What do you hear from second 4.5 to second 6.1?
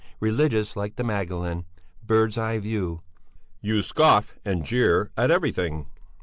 jeer at everything!"